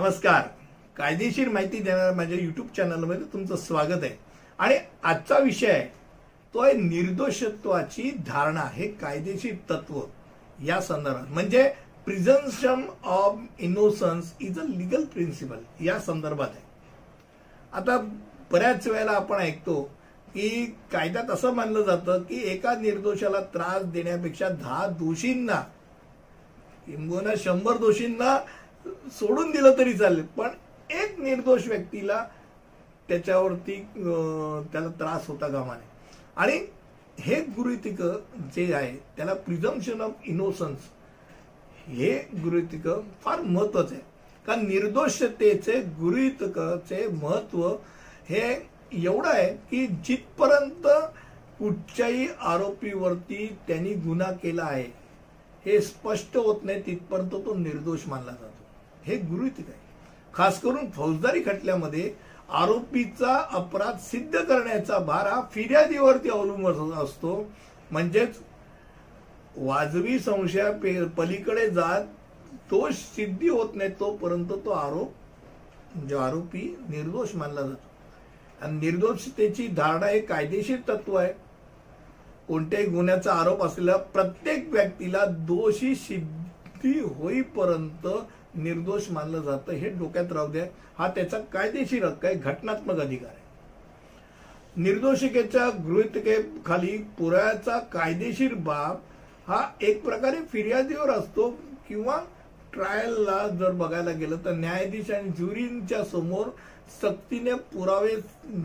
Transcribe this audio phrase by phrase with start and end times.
[0.00, 0.42] नमस्कार.
[0.96, 4.16] कायदेशीर माहिती देणाऱ्या माझ्या युट्यूब चॅनलमध्ये तुमचं स्वागत आहे.
[4.58, 5.82] आणि आजचा विषय आहे
[6.54, 8.62] तो आहे निर्दोषत्वाची धारणा.
[8.74, 10.00] हे कायदेशीर तत्व
[10.64, 11.26] या संदर्भात.
[11.28, 11.62] म्हणजे
[12.04, 16.64] presumption of innocence is a legal principle या संदर्भात आहे.
[17.72, 17.98] आता
[18.52, 19.82] बऱ्याच वेळेला आपण ऐकतो
[20.34, 20.48] की
[20.92, 25.60] कायद्यात असं मानलं जातं की एका निर्दोषाला त्रास देण्यापेक्षा दहा दोषींना
[26.86, 28.36] किंबहुना शंभर दोषींना
[28.86, 30.26] सोडून दिलं तरी चालेल.
[30.26, 30.48] पण
[30.90, 32.26] एक निर्दोष व्यक्तीला
[33.08, 35.88] त्याच्यावरती अं, त्याला त्रास होता कामाने.
[36.36, 36.66] आणि
[37.20, 38.02] हे गृहितिक
[38.56, 40.78] जे आहे त्याला प्रिझम्पशन ऑफ इनोसन्स
[41.86, 42.88] हे गृहितिक
[43.22, 44.02] फार महत्वाचं आहे.
[44.46, 47.68] कारण निर्दोषतेचे गृहितकाचे महत्त्व
[48.28, 50.86] हे एवढं आहे की जिथपर्यंत
[51.58, 54.84] कुठच्याही आरोपीवरती त्यांनी गुन्हा केला आहे
[55.64, 58.64] हे स्पष्ट होत नाही तिथपर्यंत तो निर्दोष मानला जातो.
[59.06, 59.78] हे गृहितक आहे
[60.34, 62.12] खास करून फौजदारी खटल्यामध्ये
[62.50, 67.50] आरोपीचा अपराध सिद्ध करण्याचा भार हा फिर्यादीवरती अवलंबून असतो.
[67.90, 68.38] म्हणजेच
[69.56, 70.70] वाजवी संशया
[71.16, 72.04] पलीकडे जात
[72.70, 77.88] दोष सिद्धी होत नाही तोपर्यंत तो आरोप जो आरोपी निर्दोष मानला जातो.
[78.62, 81.32] आणि निर्दोषतेची धारणा हे कायदेशीर तत्व आहे.
[82.48, 88.06] कोणत्याही गुन्ह्याचा आरोप असलेल्या प्रत्येक व्यक्तीला दोषी सिद्धी होईपर्यंत
[88.54, 90.64] निर्दोष मानलं जातं हे डोक्यात राहू द्या.
[90.98, 93.38] हा त्याचा कायदेशीर हक्क आहे घटनात्मक अधिकार आहे.
[94.76, 98.98] निर्दोषिकेच्या गृहितकेखाली पुराव्याचा कायदेशीर बाब
[99.46, 101.48] हा एक प्रकारे फिर्यादीवर असतो
[101.88, 102.18] किंवा
[102.72, 106.48] ट्रायलला जर बघायला गेलं तर न्यायाधीश आणि ज्युरींच्या समोर
[107.00, 108.14] सक्तीने पुरावे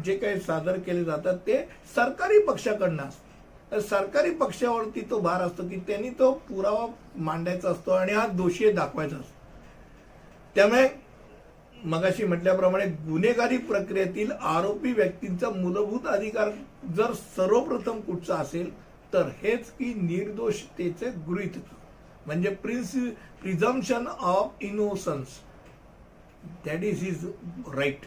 [0.06, 1.58] जे काही सादर केले जातात ते
[1.96, 3.80] सरकारी पक्षाकडनं असतात.
[3.82, 6.86] सरकारी पक्षावरती तो भार असतो की त्यांनी तो पुरावा
[7.18, 9.34] मांडायचा असतो आणि हा दोषी दाखवायचा असतो.
[10.56, 10.88] त्यामुळे
[11.84, 16.50] मगाशी म्हटल्याप्रमाणे गुन्हेगारी प्रक्रियेतील आरोपी व्यक्तींचा मूलभूत अधिकार
[16.96, 18.70] जर सर्वप्रथम कुठचा असेल
[19.14, 21.58] तर हेच की निर्दोषतेचे गृहित
[22.26, 22.92] म्हणजे prince
[23.42, 25.28] presumption of innocence.
[26.66, 27.26] That is is
[27.76, 28.06] right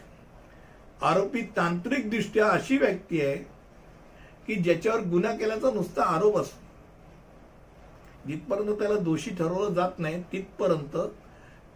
[1.01, 3.35] आरोपी तांत्रिकदृष्ट्या अशी व्यक्ती आहे
[4.47, 6.67] की ज्याच्यावर गुन्हा केल्याचा नुसता आरोप असतो.
[8.27, 10.97] जिथपर्यंत त्याला दोषी ठरवलं जात नाही तिथपर्यंत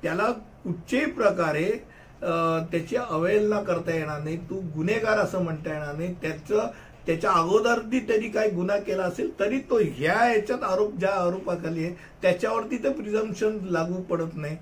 [0.04, 0.32] त्याला
[0.64, 1.70] कुठच्याही प्रकारे
[2.72, 6.68] त्याची अवहेलना करता येणार नाही तू गुन्हेगार असं म्हणता येणार नाही त्याचं
[7.06, 11.96] त्याच्या अगोदरती त्यांनी काही गुन्हा केला असेल तरी तो ह्या याच्यात आरोप ज्या आरोपाखाली आहे
[12.22, 14.56] त्याच्यावरती ते प्रिझम्पन लागू पडत नाही.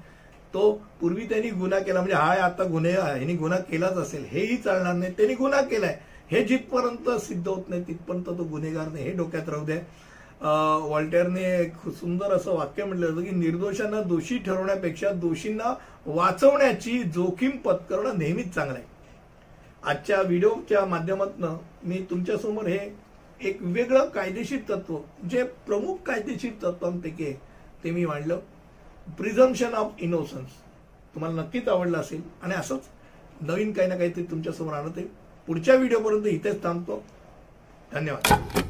[0.53, 0.71] तो
[1.01, 5.11] पूर्वी त्यांनी गुन्हा केला म्हणजे हा आता गुन्हे ह्यानी गुन्हा केलाच असेल हेही चालणार नाही
[5.17, 5.97] त्यांनी गुन्हा केलाय.
[6.31, 9.77] हे जिथपर्यंत सिद्ध होत नाही तिथपर्यंत तो गुन्हेगार नाही हे डोक्यात राहू द्या.
[10.41, 15.73] अं, वॉल्टेअरने एक सुंदर असं वाक्य म्हटलं होतं की निर्दोषांना दोषी ठरवण्यापेक्षा दोषींना
[16.05, 18.87] वाचवण्याची जोखीम पत्करणं नेहमीच चांगलं आहे.
[19.83, 22.95] आजच्या व्हिडिओच्या माध्यमातून मी तुमच्यासमोर हे
[23.41, 24.97] एक वेगळं कायदेशीर तत्व
[25.29, 27.33] जे प्रमुख कायदेशीर तत्वांपैकी आहे
[27.83, 28.39] ते मी मांडलं.
[29.17, 30.49] प्रिझम्पशन ऑफ इनोसन्स
[31.13, 32.21] तुम्हाला नक्कीच आवडलं असेल.
[32.43, 32.81] आणि असंच
[33.41, 35.05] नवीन काही ना काहीतरी तुमच्यासमोर आणत आहे.
[35.47, 37.03] पुढच्या व्हिडिओपर्यंत इथेच थांबतो.
[37.93, 38.61] धन्यवाद.